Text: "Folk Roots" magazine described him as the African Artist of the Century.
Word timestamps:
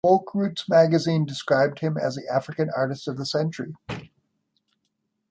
"Folk 0.03 0.33
Roots" 0.33 0.67
magazine 0.67 1.25
described 1.27 1.77
him 1.77 1.95
as 1.95 2.15
the 2.15 2.27
African 2.27 2.71
Artist 2.75 3.07
of 3.07 3.17
the 3.17 3.25
Century. 3.27 3.75